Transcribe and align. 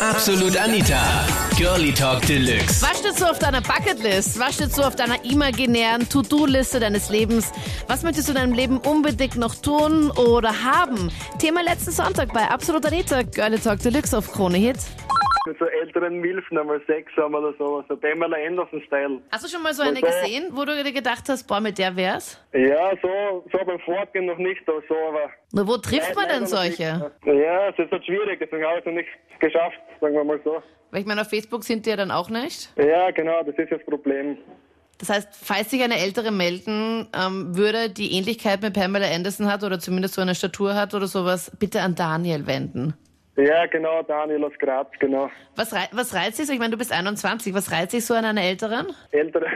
Absolut 0.00 0.56
Anita. 0.56 1.26
Girlie 1.56 1.92
Talk 1.92 2.22
Deluxe. 2.22 2.82
Was 2.82 3.00
steht 3.00 3.18
so 3.18 3.24
auf 3.26 3.40
deiner 3.40 3.60
Bucketlist? 3.60 4.38
Was 4.38 4.54
steht 4.54 4.72
so 4.72 4.82
auf 4.82 4.94
deiner 4.94 5.24
imaginären 5.24 6.08
To-Do-Liste 6.08 6.78
deines 6.78 7.08
Lebens? 7.08 7.50
Was 7.88 8.04
möchtest 8.04 8.28
du 8.28 8.32
in 8.32 8.38
deinem 8.38 8.52
Leben 8.52 8.78
unbedingt 8.78 9.34
noch 9.34 9.56
tun 9.56 10.12
oder 10.12 10.62
haben? 10.62 11.10
Thema 11.40 11.64
letzten 11.64 11.90
Sonntag 11.90 12.32
bei 12.32 12.48
Absolut 12.48 12.86
Anita. 12.86 13.22
Girlie 13.22 13.58
Talk 13.58 13.80
Deluxe 13.80 14.16
auf 14.16 14.32
Krone 14.32 14.58
Hit. 14.58 14.78
Mit 15.48 15.58
so 15.58 15.64
älteren 15.64 16.20
Milfen 16.20 16.58
einmal 16.58 16.80
haben 17.16 17.34
oder 17.34 17.52
so, 17.58 17.84
so 17.88 17.96
Pamela 17.96 18.36
Anderson-Style. 18.46 19.20
Hast 19.32 19.44
du 19.44 19.48
schon 19.48 19.62
mal 19.62 19.74
so 19.74 19.82
eine 19.82 20.00
so- 20.00 20.06
gesehen, 20.06 20.50
wo 20.52 20.64
du 20.64 20.82
dir 20.82 20.92
gedacht 20.92 21.24
hast, 21.28 21.46
boah, 21.46 21.60
mit 21.60 21.78
der 21.78 21.94
wär's? 21.96 22.40
Ja, 22.52 22.92
so, 23.02 23.44
so 23.50 23.64
beim 23.64 23.80
Fortgehen 23.80 24.26
noch 24.26 24.38
nicht, 24.38 24.62
aber 24.68 24.82
so, 24.88 24.94
aber... 24.94 25.30
Nur 25.52 25.66
wo 25.66 25.76
trifft 25.78 26.14
man 26.14 26.28
denn 26.28 26.46
solche? 26.46 27.12
Ja, 27.24 27.68
es 27.68 27.78
ist 27.78 27.90
halt 27.90 28.04
schwierig, 28.04 28.38
deswegen 28.40 28.64
habe 28.64 28.78
ich 28.78 28.80
es 28.80 28.86
noch 28.86 28.92
nicht 28.92 29.08
geschafft, 29.40 29.78
sagen 30.00 30.14
wir 30.14 30.24
mal 30.24 30.40
so. 30.44 30.62
Weil 30.90 31.00
ich 31.00 31.06
meine, 31.06 31.22
auf 31.22 31.28
Facebook 31.28 31.64
sind 31.64 31.84
die 31.84 31.90
ja 31.90 31.96
dann 31.96 32.10
auch 32.10 32.30
nicht. 32.30 32.72
Ja, 32.76 33.10
genau, 33.10 33.42
das 33.42 33.56
ist 33.56 33.70
das 33.72 33.84
Problem. 33.84 34.38
Das 34.98 35.10
heißt, 35.10 35.28
falls 35.32 35.70
sich 35.70 35.82
eine 35.82 35.98
ältere 35.98 36.32
melden 36.32 37.06
ähm, 37.14 37.56
würde, 37.56 37.88
die 37.88 38.12
Ähnlichkeit 38.12 38.62
mit 38.62 38.74
Pamela 38.74 39.06
Anderson 39.06 39.50
hat 39.50 39.62
oder 39.62 39.78
zumindest 39.78 40.14
so 40.14 40.22
eine 40.22 40.34
Statur 40.34 40.74
hat 40.74 40.92
oder 40.92 41.06
sowas, 41.06 41.52
bitte 41.58 41.82
an 41.82 41.94
Daniel 41.94 42.46
wenden. 42.46 42.94
Ja, 43.38 43.66
genau, 43.66 44.02
Daniel 44.02 44.44
aus 44.44 44.52
Graz, 44.58 44.88
genau. 44.98 45.30
Was, 45.54 45.72
rei 45.72 45.88
was 45.92 46.12
reizt 46.12 46.38
dich 46.40 46.46
so? 46.46 46.52
Ich 46.52 46.58
meine, 46.58 46.72
du 46.72 46.76
bist 46.76 46.90
21. 46.92 47.54
Was 47.54 47.70
reizt 47.70 47.92
dich 47.92 48.04
so 48.04 48.14
an 48.14 48.24
einer 48.24 48.42
älteren? 48.42 48.88
Ältere, 49.12 49.46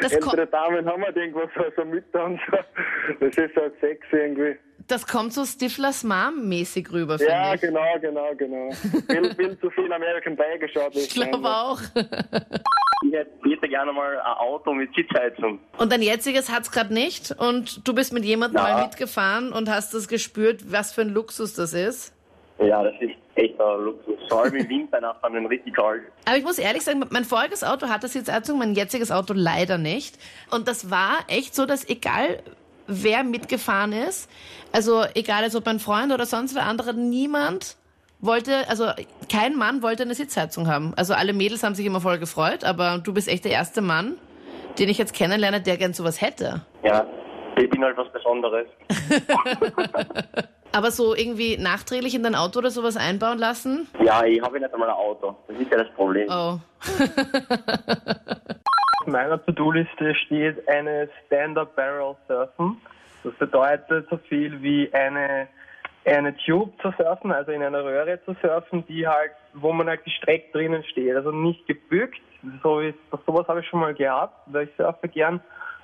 Das 0.00 0.12
ältere 0.14 0.46
Damen 0.46 0.86
haben 0.86 1.02
halt 1.02 1.16
irgendwas 1.16 1.50
so, 1.56 1.64
so 1.76 1.84
Mütter 1.84 2.24
und 2.24 2.40
so. 2.50 2.56
Das 3.20 3.36
ist 3.36 3.56
halt 3.56 3.72
sexy 3.80 4.16
irgendwie. 4.16 4.56
Das 4.86 5.06
kommt 5.06 5.32
so 5.32 5.44
Stiflers 5.44 6.04
Mom-mäßig 6.04 6.92
rüber, 6.92 7.18
finde 7.18 7.32
Ja, 7.32 7.54
ich. 7.54 7.60
genau, 7.60 7.98
genau, 8.00 8.30
genau. 8.36 8.68
Will, 9.08 9.36
will 9.36 9.58
zu 9.60 9.70
viel 9.70 9.92
American 9.92 10.36
Pie 10.36 10.58
geschaut. 10.60 10.94
Ich 10.94 11.10
glaube 11.10 11.48
auch. 11.48 11.80
Ich 11.96 13.12
hätte, 13.12 13.30
ich 13.44 13.52
hätte 13.52 13.68
gerne 13.68 13.92
mal 13.92 14.18
ein 14.18 14.36
Auto 14.36 14.72
mit 14.74 14.94
Sitzheizung. 14.94 15.58
Und 15.78 15.90
dein 15.92 16.02
jetziges 16.02 16.50
hat's 16.50 16.70
gerade 16.70 16.92
nicht 16.94 17.32
und 17.32 17.86
du 17.86 17.94
bist 17.94 18.12
mit 18.12 18.24
jemandem 18.24 18.62
Ja. 18.62 18.74
mal 18.74 18.82
mitgefahren 18.84 19.52
und 19.52 19.68
hast 19.68 19.92
das 19.94 20.06
gespürt, 20.08 20.70
was 20.72 20.92
für 20.92 21.00
ein 21.02 21.10
Luxus 21.10 21.54
das 21.54 21.72
ist. 21.74 22.14
Ja, 22.58 22.82
das 22.82 22.94
ist 23.00 23.14
echt 23.36 23.60
ein 23.60 23.80
Luxus. 23.84 24.18
Vor 24.28 24.42
allem 24.42 24.56
im 24.56 24.68
Winter 24.68 25.00
nach 25.00 25.20
dann 25.22 25.46
richtig 25.46 25.74
kalt. 25.74 26.02
Aber 26.24 26.36
ich 26.36 26.44
muss 26.44 26.58
ehrlich 26.58 26.82
sagen, 26.82 27.04
mein 27.10 27.24
voriges 27.24 27.62
Auto 27.62 27.88
hatte 27.88 28.08
Sitzheizung, 28.08 28.58
mein 28.58 28.74
jetziges 28.74 29.12
Auto 29.12 29.32
leider 29.34 29.78
nicht. 29.78 30.18
Und 30.50 30.66
das 30.66 30.90
war 30.90 31.18
echt 31.28 31.54
so, 31.54 31.66
dass 31.66 31.88
egal 31.88 32.42
wer 32.88 33.22
mitgefahren 33.22 33.92
ist, 33.92 34.30
also 34.72 35.04
egal 35.14 35.44
jetzt 35.44 35.54
ob 35.54 35.66
mein 35.66 35.78
Freund 35.78 36.12
oder 36.12 36.26
sonst 36.26 36.54
wer 36.54 36.64
andere, 36.64 36.94
niemand 36.94 37.76
wollte, 38.20 38.68
also 38.68 38.86
kein 39.30 39.56
Mann 39.56 39.82
wollte 39.82 40.02
eine 40.02 40.14
Sitzheizung 40.14 40.66
haben. 40.66 40.94
Also 40.96 41.14
alle 41.14 41.32
Mädels 41.32 41.62
haben 41.62 41.74
sich 41.74 41.86
immer 41.86 42.00
voll 42.00 42.18
gefreut, 42.18 42.64
aber 42.64 42.98
du 42.98 43.12
bist 43.12 43.28
echt 43.28 43.44
der 43.44 43.52
erste 43.52 43.82
Mann, 43.82 44.16
den 44.78 44.88
ich 44.88 44.98
jetzt 44.98 45.14
kennenlerne, 45.14 45.60
der 45.60 45.76
gern 45.76 45.92
sowas 45.92 46.20
hätte. 46.20 46.62
Ja, 46.82 47.06
ich 47.56 47.70
bin 47.70 47.84
halt 47.84 47.96
was 47.96 48.10
Besonderes. 48.12 48.66
Aber 50.78 50.92
so 50.92 51.12
irgendwie 51.12 51.56
nachträglich 51.56 52.14
in 52.14 52.22
dein 52.22 52.36
Auto 52.36 52.60
oder 52.60 52.70
sowas 52.70 52.96
einbauen 52.96 53.38
lassen? 53.38 53.88
Ja, 54.00 54.24
ich 54.24 54.40
habe 54.40 54.60
nicht 54.60 54.72
einmal 54.72 54.88
ein 54.88 54.94
Auto. 54.94 55.34
Das 55.48 55.58
ist 55.58 55.72
ja 55.72 55.78
das 55.78 55.92
Problem. 55.94 56.28
Oh. 56.30 56.60
Auf 59.00 59.06
meiner 59.06 59.44
To-Do-Liste 59.44 60.14
steht 60.14 60.68
eine 60.68 61.08
Stand-Up 61.26 61.74
Barrel 61.74 62.14
Surfen. 62.28 62.80
Das 63.24 63.34
bedeutet 63.34 64.06
so 64.08 64.18
viel 64.28 64.62
wie 64.62 64.88
eine, 64.94 65.48
eine 66.04 66.36
Tube 66.36 66.72
zu 66.80 66.94
surfen, 66.96 67.32
also 67.32 67.50
in 67.50 67.64
einer 67.64 67.82
Röhre 67.82 68.20
zu 68.24 68.36
surfen, 68.40 68.86
die 68.86 69.04
halt, 69.04 69.32
wo 69.54 69.72
man 69.72 69.88
halt 69.88 70.04
gestreckt 70.04 70.54
drinnen 70.54 70.84
steht. 70.84 71.16
Also 71.16 71.32
nicht 71.32 71.66
gebückt, 71.66 72.20
so 72.62 72.78
ist, 72.78 72.94
sowas 73.26 73.48
habe 73.48 73.62
ich 73.62 73.66
schon 73.66 73.80
mal 73.80 73.94
gehabt, 73.94 74.42
weil 74.46 74.68
ich 74.68 74.76
surfe 74.76 75.08
gern, 75.08 75.40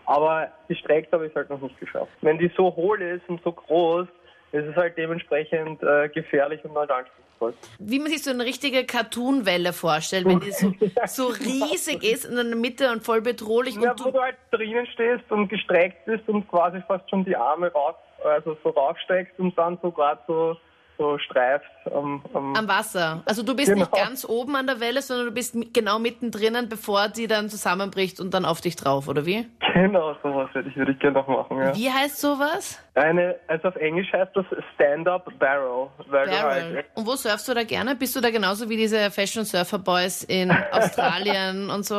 aber 0.06 0.52
gestreckt 0.68 1.12
habe 1.12 1.26
ich 1.26 1.30
es 1.30 1.36
halt 1.36 1.50
noch 1.50 1.60
nicht 1.60 1.80
geschafft. 1.80 2.12
Wenn 2.20 2.38
die 2.38 2.52
so 2.56 2.76
hohl 2.76 3.02
ist 3.02 3.28
und 3.28 3.42
so 3.42 3.50
groß, 3.50 4.06
ist 4.54 4.68
es 4.68 4.76
halt 4.76 4.96
dementsprechend 4.96 5.82
äh, 5.82 6.08
gefährlich 6.08 6.64
und 6.64 6.76
halt 6.76 6.90
anspruchsvoll. 6.90 7.54
Wie 7.80 7.98
man 7.98 8.08
sich 8.08 8.22
so 8.22 8.30
eine 8.30 8.44
richtige 8.44 8.84
Cartoonwelle 8.84 9.72
vorstellt, 9.72 10.26
wenn 10.26 10.38
die 10.38 10.52
so, 10.52 10.72
so 11.06 11.26
riesig 11.44 12.04
ist 12.04 12.24
in 12.24 12.36
der 12.36 12.44
Mitte 12.44 12.90
und 12.92 13.02
voll 13.02 13.20
bedrohlich 13.20 13.74
Ja, 13.74 13.90
und 13.90 14.04
wo 14.04 14.10
du 14.12 14.20
halt 14.20 14.36
drinnen 14.52 14.86
stehst 14.86 15.30
und 15.30 15.48
gestreckt 15.48 16.04
bist 16.04 16.28
und 16.28 16.48
quasi 16.48 16.80
fast 16.86 17.08
schon 17.10 17.24
die 17.24 17.34
Arme 17.34 17.72
rauf, 17.72 17.96
also 18.24 18.56
so 18.62 18.70
raufsteckst 18.70 19.38
und 19.40 19.58
dann 19.58 19.76
so 19.82 19.90
gerade 19.90 20.20
so, 20.28 20.56
so 20.98 21.18
streifst 21.18 21.66
am, 21.92 22.22
am 22.34 22.54
am 22.56 22.68
Wasser. 22.68 23.22
Also 23.26 23.42
du 23.42 23.54
bist 23.56 23.74
nicht 23.74 23.90
Genau. 23.90 24.04
ganz 24.04 24.24
oben 24.28 24.54
an 24.56 24.66
der 24.66 24.80
Welle, 24.80 25.02
sondern 25.02 25.26
du 25.26 25.32
bist 25.32 25.56
genau 25.72 25.98
mittendrin, 25.98 26.68
bevor 26.68 27.08
die 27.08 27.26
dann 27.26 27.48
zusammenbricht 27.48 28.20
und 28.20 28.32
dann 28.32 28.44
auf 28.44 28.60
dich 28.60 28.76
drauf, 28.76 29.08
oder 29.08 29.26
wie? 29.26 29.46
Genau, 29.74 30.14
sowas 30.22 30.48
würde 30.54 30.68
ich, 30.68 30.76
würde 30.76 30.92
ich 30.92 30.98
gerne 31.00 31.18
noch 31.18 31.26
machen, 31.26 31.58
ja. 31.58 31.74
Wie 31.74 31.90
heißt 31.90 32.20
sowas? 32.20 32.80
Eine, 32.94 33.34
also 33.48 33.66
auf 33.66 33.74
Englisch 33.76 34.06
heißt 34.12 34.30
das 34.36 34.46
Stand-Up 34.76 35.28
Barrel, 35.40 35.88
Barrel. 36.08 36.30
halt, 36.30 36.84
Und 36.94 37.04
wo 37.04 37.16
surfst 37.16 37.48
du 37.48 37.54
da 37.54 37.64
gerne? 37.64 37.96
Bist 37.96 38.14
du 38.14 38.20
da 38.20 38.30
genauso 38.30 38.68
wie 38.68 38.76
diese 38.76 39.10
Fashion 39.10 39.44
Surfer 39.44 39.80
Boys 39.80 40.22
in 40.22 40.48
Australien 40.70 41.70
und 41.70 41.84
so? 41.84 41.94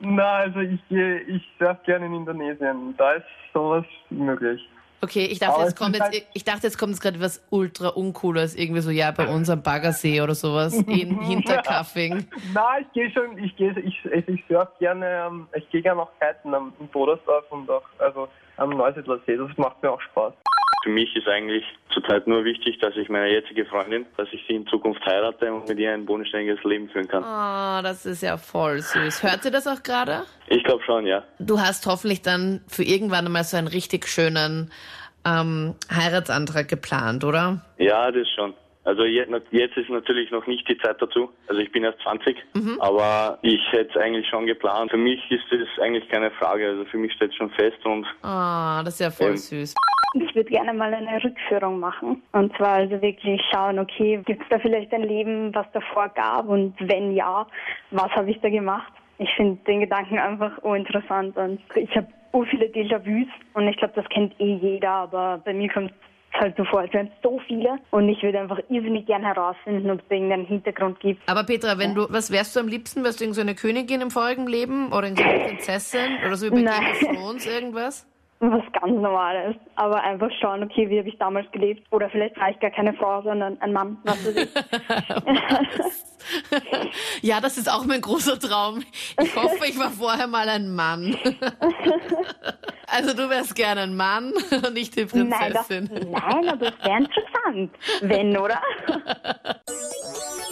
na, 0.00 0.28
also 0.38 0.60
ich 0.60 0.80
gehe, 0.88 1.20
ich 1.24 1.42
surf 1.58 1.76
gerne 1.84 2.06
in 2.06 2.14
Indonesien, 2.14 2.94
da 2.96 3.12
ist 3.12 3.26
sowas 3.52 3.84
möglich. 4.08 4.66
Okay, 5.00 5.26
ich 5.26 5.38
dachte, 5.38 5.60
jetzt 5.62 5.76
kommt 5.76 5.94
jetzt, 5.94 6.02
halt- 6.02 6.26
ich 6.34 6.44
dachte, 6.44 6.66
jetzt 6.66 6.76
kommt 6.76 6.90
jetzt 6.90 7.00
gerade 7.00 7.20
was 7.20 7.40
ultra 7.50 7.88
uncooles, 7.90 8.56
irgendwie 8.56 8.80
so, 8.80 8.90
ja, 8.90 9.10
bei 9.12 9.28
uns 9.28 9.48
am 9.48 9.62
Baggersee 9.62 10.20
oder 10.20 10.34
sowas, 10.34 10.74
in 10.74 11.20
Hinterkaffing. 11.22 12.26
Na, 12.52 12.80
ich 12.80 12.92
gehe 12.92 13.10
schon, 13.12 13.38
ich 13.38 13.54
gehe, 13.56 13.78
ich, 13.78 14.04
ich, 14.04 14.28
ich 14.28 14.44
surf 14.48 14.68
gerne, 14.80 15.26
ähm, 15.28 15.46
ich 15.54 15.68
gehe 15.70 15.82
gerne 15.82 16.02
auch 16.02 16.10
kiten 16.20 16.52
am 16.52 16.72
im 16.80 16.88
Bodersdorf 16.88 17.44
und 17.50 17.70
auch, 17.70 17.82
also 17.98 18.28
am 18.56 18.70
Neusiedler 18.70 19.20
See, 19.24 19.36
das 19.36 19.56
macht 19.56 19.80
mir 19.82 19.90
auch 19.92 20.00
Spaß. 20.00 20.32
Für 20.88 20.94
mich 20.94 21.14
ist 21.14 21.28
eigentlich 21.28 21.64
zurzeit 21.92 22.26
nur 22.26 22.46
wichtig, 22.46 22.78
dass 22.78 22.96
ich 22.96 23.10
meine 23.10 23.30
jetzige 23.30 23.66
Freundin, 23.66 24.06
dass 24.16 24.26
ich 24.32 24.42
sie 24.48 24.54
in 24.54 24.66
Zukunft 24.68 25.04
heirate 25.04 25.52
und 25.52 25.68
mit 25.68 25.78
ihr 25.78 25.92
ein 25.92 26.06
bodenständiges 26.06 26.64
Leben 26.64 26.88
führen 26.88 27.06
kann. 27.06 27.22
Oh, 27.22 27.82
das 27.82 28.06
ist 28.06 28.22
ja 28.22 28.38
voll 28.38 28.80
süß. 28.80 29.22
Hört 29.22 29.44
ihr 29.44 29.50
das 29.50 29.66
auch 29.66 29.82
gerade? 29.82 30.22
Ich 30.46 30.64
glaube 30.64 30.82
schon, 30.84 31.04
ja. 31.06 31.24
Du 31.40 31.60
hast 31.60 31.84
hoffentlich 31.84 32.22
dann 32.22 32.62
für 32.68 32.84
irgendwann 32.84 33.26
einmal 33.26 33.44
so 33.44 33.58
einen 33.58 33.66
richtig 33.66 34.08
schönen 34.08 34.70
ähm, 35.26 35.74
Heiratsantrag 35.94 36.68
geplant, 36.68 37.22
oder? 37.22 37.60
Ja, 37.76 38.10
das 38.10 38.26
schon. 38.34 38.54
Also 38.84 39.04
jetzt, 39.04 39.76
ist 39.76 39.90
natürlich 39.90 40.30
noch 40.30 40.46
nicht 40.46 40.66
die 40.70 40.78
Zeit 40.78 41.02
dazu. 41.02 41.30
Also 41.48 41.60
ich 41.60 41.70
bin 41.70 41.84
erst 41.84 42.00
20, 42.00 42.34
aber 42.78 43.38
ich 43.42 43.60
hätte 43.72 43.90
es 43.90 43.96
eigentlich 44.02 44.26
schon 44.26 44.46
geplant. 44.46 44.90
Für 44.90 44.96
mich 44.96 45.20
ist 45.30 45.44
das 45.50 45.84
eigentlich 45.84 46.08
keine 46.08 46.30
Frage. 46.30 46.66
Also 46.66 46.86
für 46.86 46.96
mich 46.96 47.12
steht 47.12 47.32
es 47.32 47.36
schon 47.36 47.50
fest 47.50 47.84
und 47.84 48.06
Oh, 48.22 48.80
das 48.82 48.94
ist 48.94 49.00
ja 49.00 49.10
voll 49.10 49.32
Ähm. 49.32 49.36
süß. 49.36 49.74
Ich 50.38 50.44
würde 50.44 50.54
gerne 50.54 50.72
mal 50.72 50.94
eine 50.94 51.24
Rückführung 51.24 51.80
machen. 51.80 52.22
Und 52.30 52.56
zwar 52.56 52.74
also 52.74 53.02
wirklich 53.02 53.42
schauen, 53.50 53.80
okay, 53.80 54.22
gibt 54.24 54.40
es 54.40 54.48
da 54.48 54.60
vielleicht 54.60 54.94
ein 54.94 55.02
Leben, 55.02 55.52
was 55.52 55.66
davor 55.72 56.10
gab? 56.10 56.46
Und 56.46 56.76
wenn 56.78 57.12
ja, 57.12 57.44
was 57.90 58.08
habe 58.12 58.30
ich 58.30 58.40
da 58.40 58.48
gemacht? 58.48 58.92
Ich 59.18 59.28
finde 59.34 59.58
den 59.66 59.80
Gedanken 59.80 60.16
einfach 60.16 60.56
uninteressant 60.58 61.36
und 61.36 61.58
ich 61.74 61.90
habe 61.96 62.06
so 62.32 62.44
viele 62.44 62.66
Déjà-vus 62.66 63.26
und 63.54 63.66
ich 63.66 63.76
glaube, 63.78 63.94
das 63.96 64.08
kennt 64.10 64.32
eh 64.38 64.54
jeder, 64.62 64.90
aber 64.90 65.42
bei 65.44 65.52
mir 65.52 65.72
kommt 65.72 65.90
es 66.32 66.40
halt 66.40 66.56
so 66.56 66.64
vor, 66.66 66.82
als 66.82 66.92
wären 66.92 67.10
so 67.20 67.40
viele 67.48 67.80
und 67.90 68.08
ich 68.08 68.22
würde 68.22 68.38
einfach 68.38 68.60
irrsinnig 68.68 69.06
gern 69.06 69.24
herausfinden, 69.24 69.90
ob 69.90 69.98
es 69.98 70.04
irgendeinen 70.08 70.46
Hintergrund 70.46 71.00
gibt. 71.00 71.28
Aber 71.28 71.42
Petra, 71.42 71.78
wenn 71.78 71.96
du, 71.96 72.06
was 72.10 72.30
wärst 72.30 72.54
du 72.54 72.60
am 72.60 72.68
liebsten? 72.68 73.02
Wärst 73.02 73.18
du 73.18 73.24
irgend 73.24 73.34
so 73.34 73.40
eine 73.40 73.56
Königin 73.56 74.02
im 74.02 74.12
vorigen 74.12 74.46
Leben 74.46 74.92
oder 74.92 75.08
irgendeine 75.08 75.40
Prinzessin 75.48 76.18
oder 76.24 76.36
so 76.36 76.46
Nein. 76.46 76.64
Game 76.64 76.90
of 76.92 77.16
Thrones 77.16 77.46
irgendwas? 77.48 78.06
Was 78.40 78.62
ganz 78.72 79.00
Normales. 79.00 79.56
Aber 79.74 80.00
einfach 80.02 80.30
schauen, 80.40 80.62
okay, 80.62 80.88
wie 80.88 80.98
habe 80.98 81.08
ich 81.08 81.18
damals 81.18 81.50
gelebt? 81.50 81.84
Oder 81.90 82.08
vielleicht 82.08 82.38
war 82.38 82.50
ich 82.50 82.60
gar 82.60 82.70
keine 82.70 82.94
Frau, 82.94 83.20
sondern 83.22 83.60
ein 83.60 83.72
Mann, 83.72 83.98
was 84.04 84.24
weiß 84.26 84.36
ich. 84.36 84.48
Ja, 87.22 87.40
das 87.40 87.56
ist 87.56 87.72
auch 87.72 87.84
mein 87.86 88.00
großer 88.02 88.38
Traum. 88.38 88.82
Ich 89.22 89.34
hoffe, 89.34 89.66
ich 89.66 89.78
war 89.78 89.90
vorher 89.90 90.26
mal 90.26 90.48
ein 90.48 90.74
Mann. 90.74 91.16
Also 92.90 93.12
du 93.14 93.28
wärst 93.28 93.54
gerne 93.54 93.82
ein 93.82 93.94
Mann 93.96 94.32
und 94.50 94.72
nicht 94.72 94.96
die 94.96 95.04
Nein, 95.12 95.52
das, 95.52 95.68
Prinzessin. 95.68 96.10
nein, 96.10 96.48
aber 96.48 96.70
das 96.70 96.74
wäre 96.82 96.96
interessant. 96.96 97.70
Wenn, 98.00 98.34
oder? 98.38 98.62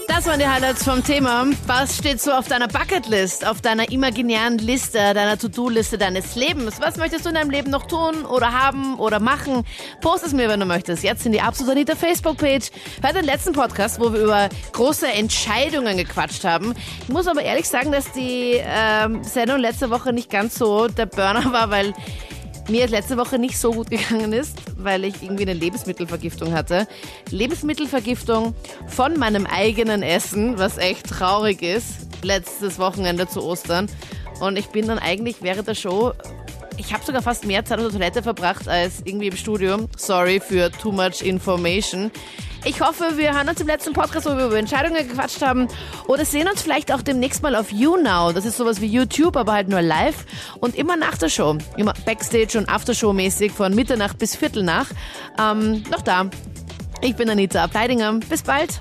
Das 0.08 0.26
waren 0.26 0.38
die 0.38 0.46
Highlights 0.46 0.84
vom 0.84 1.02
Thema. 1.02 1.46
Was 1.66 1.96
steht 1.98 2.20
so 2.20 2.32
auf 2.32 2.46
deiner 2.46 2.68
Bucketlist, 2.68 3.46
auf 3.46 3.60
deiner 3.60 3.90
imaginären 3.90 4.58
Liste, 4.58 4.98
deiner 4.98 5.36
To-Do-Liste 5.36 5.98
deines 5.98 6.36
Lebens? 6.36 6.80
Was 6.80 6.96
möchtest 6.96 7.24
du 7.24 7.30
in 7.30 7.34
deinem 7.34 7.50
Leben 7.50 7.70
noch 7.70 7.86
tun 7.86 8.24
oder 8.24 8.52
haben 8.52 8.98
oder 8.98 9.18
machen? 9.18 9.64
Post 10.00 10.24
es 10.24 10.32
mir, 10.32 10.48
wenn 10.48 10.60
du 10.60 10.66
möchtest. 10.66 11.02
Jetzt 11.02 11.26
in 11.26 11.32
die 11.32 11.40
Absolut 11.40 11.72
Anita 11.72 11.96
Facebook-Page. 11.96 12.70
Hör 13.02 13.12
den 13.12 13.24
letzten 13.24 13.52
Podcast, 13.52 14.00
wo 14.00 14.12
wir 14.12 14.20
über 14.20 14.48
große 14.72 15.08
Entscheidungen 15.08 15.96
gequatscht 15.96 16.44
haben. 16.44 16.74
Ich 17.02 17.08
muss 17.08 17.26
aber 17.26 17.42
ehrlich 17.42 17.68
sagen, 17.68 17.90
dass 17.90 18.12
die 18.12 18.60
ähm, 18.62 19.24
Sendung 19.24 19.58
letzte 19.58 19.90
Woche 19.90 20.12
nicht 20.12 20.30
ganz 20.30 20.54
so 20.54 20.86
der 20.88 21.06
Burner 21.06 21.44
war, 21.52 21.70
weil 21.70 21.92
mir 22.68 22.88
letzte 22.88 23.16
Woche 23.16 23.38
nicht 23.38 23.58
so 23.58 23.72
gut 23.72 23.90
gegangen 23.90 24.32
ist, 24.32 24.58
weil 24.76 25.04
ich 25.04 25.22
irgendwie 25.22 25.42
eine 25.42 25.54
Lebensmittelvergiftung 25.54 26.52
hatte. 26.52 26.86
Lebensmittelvergiftung 27.30 28.54
von 28.86 29.18
meinem 29.18 29.46
eigenen 29.46 30.02
Essen, 30.02 30.58
was 30.58 30.78
echt 30.78 31.06
traurig 31.08 31.62
ist, 31.62 32.08
letztes 32.22 32.78
Wochenende 32.78 33.28
zu 33.28 33.42
Ostern. 33.42 33.88
Und 34.40 34.58
ich 34.58 34.66
bin 34.66 34.86
dann 34.86 34.98
eigentlich 34.98 35.36
während 35.40 35.68
der 35.68 35.74
Show 35.74 36.12
ich 36.76 36.92
habe 36.92 37.04
sogar 37.04 37.22
fast 37.22 37.46
mehr 37.46 37.64
Zeit 37.64 37.78
auf 37.78 37.84
der 37.84 37.92
Toilette 37.92 38.22
verbracht 38.22 38.68
als 38.68 39.02
irgendwie 39.04 39.28
im 39.28 39.36
Studio. 39.36 39.88
Sorry 39.96 40.40
für 40.40 40.70
too 40.70 40.92
much 40.92 41.22
information. 41.22 42.10
Ich 42.64 42.80
hoffe, 42.80 43.16
wir 43.16 43.32
hören 43.32 43.48
uns 43.48 43.60
im 43.60 43.68
letzten 43.68 43.92
Podcast, 43.92 44.26
wo 44.26 44.36
wir 44.36 44.46
über 44.46 44.58
Entscheidungen 44.58 45.06
gequatscht 45.06 45.40
haben. 45.40 45.68
Oder 46.08 46.24
sehen 46.24 46.48
uns 46.48 46.62
vielleicht 46.62 46.92
auch 46.92 47.02
demnächst 47.02 47.42
mal 47.42 47.54
auf 47.54 47.70
YouNow. 47.70 48.32
Das 48.34 48.44
ist 48.44 48.56
sowas 48.56 48.80
wie 48.80 48.86
YouTube, 48.86 49.36
aber 49.36 49.52
halt 49.52 49.68
nur 49.68 49.82
live. 49.82 50.26
Und 50.60 50.74
immer 50.74 50.96
nach 50.96 51.16
der 51.16 51.28
Show. 51.28 51.56
Immer 51.76 51.94
Backstage 52.04 52.58
und 52.58 52.68
Aftershow-mäßig 52.68 53.52
von 53.52 53.74
Mitternacht 53.74 54.18
bis 54.18 54.34
Viertel 54.34 54.64
nach. 54.64 54.88
Ähm, 55.38 55.84
noch 55.90 56.02
da. 56.02 56.28
Ich 57.02 57.14
bin 57.14 57.30
Anita 57.30 57.62
Ableidinger. 57.62 58.14
Bis 58.28 58.42
bald. 58.42 58.80